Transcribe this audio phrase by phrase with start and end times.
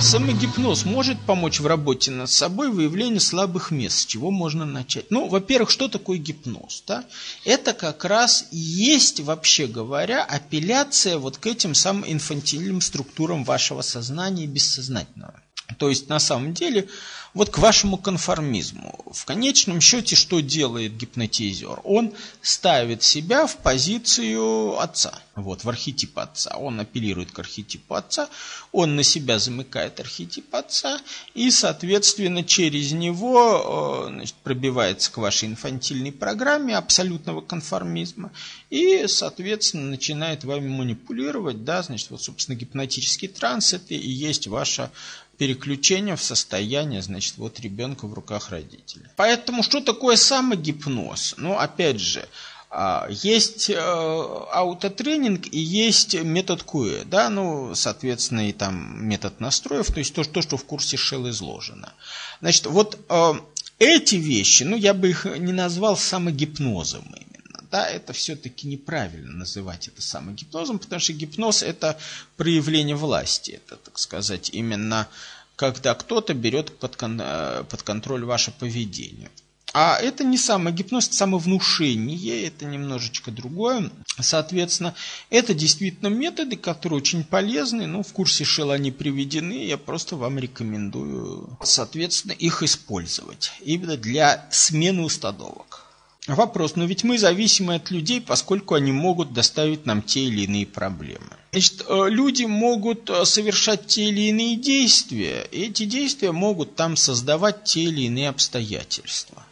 [0.00, 4.00] Самогипноз может помочь в работе над собой выявлению слабых мест.
[4.00, 5.10] С чего можно начать?
[5.10, 6.84] Ну, во-первых, что такое гипноз?
[6.86, 7.04] Да?
[7.44, 13.82] Это как раз и есть, вообще говоря, апелляция вот к этим самым инфантильным структурам вашего
[13.82, 15.40] сознания и бессознательного.
[15.78, 16.88] То есть, на самом деле,
[17.36, 18.98] вот к вашему конформизму.
[19.12, 21.80] В конечном счете, что делает гипнотизер?
[21.84, 26.56] Он ставит себя в позицию отца, вот, в архетип отца.
[26.56, 28.30] Он апеллирует к архетипу отца,
[28.72, 30.98] он на себя замыкает архетип отца,
[31.34, 38.32] и, соответственно, через него э, значит, пробивается к вашей инфантильной программе абсолютного конформизма,
[38.70, 44.90] и, соответственно, начинает вами манипулировать, да, значит, вот, собственно, гипнотический транс это и есть ваша
[45.38, 49.10] переключение в состояние, значит, вот ребенка в руках родителя.
[49.16, 51.34] Поэтому что такое самогипноз?
[51.36, 52.26] Ну, опять же,
[52.68, 59.86] а, есть э, аутотренинг и есть метод КУЭ, да, ну, соответственно, и там метод настроев,
[59.86, 61.92] то есть то, то что в курсе Shell изложено.
[62.40, 63.32] Значит, вот э,
[63.78, 67.35] эти вещи, ну, я бы их не назвал самогипнозом именно,
[67.70, 71.98] да, это все-таки неправильно называть это самогипнозом, потому что гипноз это
[72.36, 75.08] проявление власти, это, так сказать, именно
[75.56, 79.30] когда кто-то берет под, кон, э, под контроль ваше поведение.
[79.72, 83.90] А это не самогипноз, это самовнушение, это немножечко другое.
[84.18, 84.94] Соответственно,
[85.28, 87.86] это действительно методы, которые очень полезны.
[87.86, 93.52] Ну, в курсе Shell они приведены, я просто вам рекомендую, соответственно, их использовать.
[93.60, 95.85] Именно для смены установок.
[96.26, 100.66] Вопрос, но ведь мы зависимы от людей, поскольку они могут доставить нам те или иные
[100.66, 101.36] проблемы.
[101.52, 106.96] Значит, э, люди могут э, совершать те или иные действия, и эти действия могут там
[106.96, 109.44] создавать те или иные обстоятельства.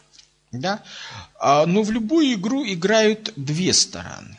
[0.51, 0.83] Да?
[1.39, 4.37] А, но в любую игру играют две стороны.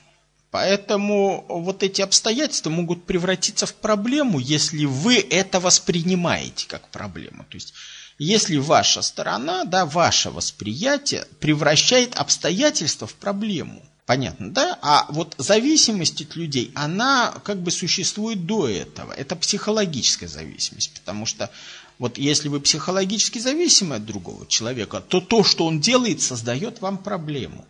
[0.51, 7.45] Поэтому вот эти обстоятельства могут превратиться в проблему, если вы это воспринимаете как проблему.
[7.49, 7.75] То есть
[8.19, 13.83] если ваша сторона, да, ваше восприятие превращает обстоятельства в проблему.
[14.07, 14.79] Понятно, да?
[14.83, 19.13] А вот зависимость от людей, она как бы существует до этого.
[19.13, 21.51] Это психологическая зависимость, потому что
[21.99, 26.99] вот если вы психологически зависимы от другого человека, то то, что он делает, создает вам
[26.99, 27.65] проблему.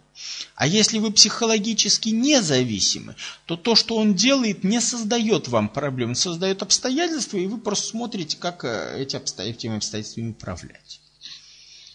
[0.55, 3.15] А если вы психологически независимы,
[3.45, 8.39] то то, что он делает, не создает вам проблем, создает обстоятельства, и вы просто смотрите,
[8.39, 11.01] как э, эти обстоятельства, обстоятельствами управлять.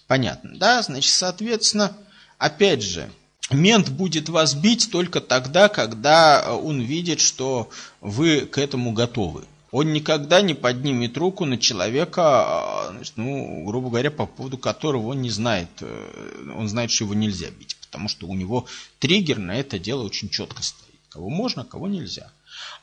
[0.08, 0.84] Понятно, да?
[0.84, 1.98] Значит, соответственно,
[2.38, 3.10] опять же,
[3.50, 7.70] мент будет вас бить только тогда, когда э, он видит, что
[8.00, 9.46] вы к этому готовы.
[9.72, 15.22] Он никогда не поднимет руку на человека, а, ну, грубо говоря, по поводу которого он
[15.22, 18.66] не знает, э, он знает, что его нельзя бить потому что у него
[19.00, 20.96] триггер на это дело очень четко стоит.
[21.10, 22.32] Кого можно, кого нельзя.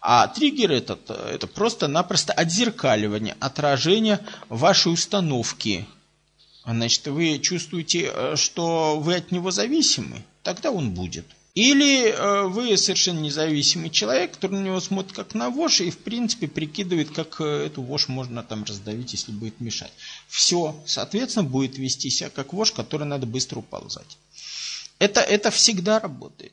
[0.03, 5.87] А триггер этот, это просто-напросто отзеркаливание, отражение вашей установки.
[6.67, 11.25] Значит, вы чувствуете, что вы от него зависимы, тогда он будет.
[11.59, 15.99] Или э, вы совершенно независимый человек, который на него смотрит как на вошь и в
[15.99, 19.91] принципе прикидывает, как э, эту вошь можно там раздавить, если будет мешать.
[20.29, 24.19] Все, соответственно, будет вести себя как вошь, который надо быстро уползать.
[25.01, 26.53] Это, это всегда работает.